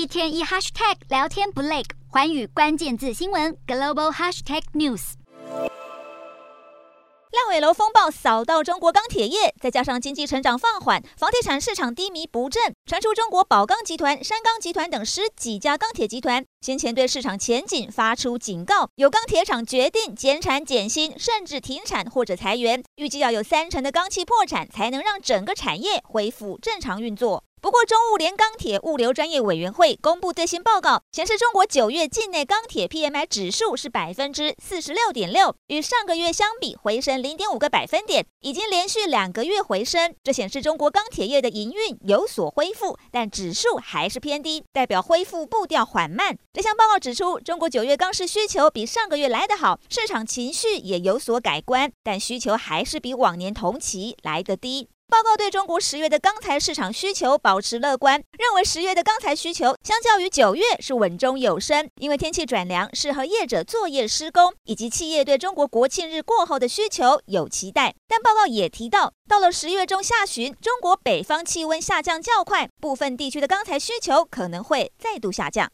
[0.00, 5.12] 一天一 hashtag 聊天不累，寰宇关键字新闻 global hashtag news。
[7.30, 27.44] 烂尾楼风暴扫到中国钢铁业，再加上经济成长放缓，房地产市场低迷不振，传出中国宝钢集团、山钢集团等十几家钢铁集团先前对市场前景发出警告，有钢铁厂决定减产减薪，甚至停产或者裁员，预计要有三成的钢企破产，才能让整个产业恢复正常运作。
[27.60, 40.14] 不过，中物联钢铁物流专业委员会公布最新报告，显示中国九月境内钢铁 PMI 指数是百分之四十六点六，与上个月相比回升零点五个百分点，已经连续两个月回升。
[40.24, 46.38] 这显示中国钢铁业的营运有所恢复，但指数还是偏低，代表恢复步调缓慢。
[46.54, 54.88] 这项报告指出，中国九月钢市需求比上个月来得好，市场情绪也有所改观，但需求还是比往年同期来得低。
[55.10, 67.92] 报告对中国十月的钢材市场需求保持乐观，认为十月的钢材需求相较于九月是稳中有升，因为天气转凉，适合业者作业施工，以及企业对中国国庆日过后的需求有期待。
[68.06, 75.68] 但报告也提到，到了十月中下旬，中国北方气温下降较快，部分地区的钢材需求可能会再度下降。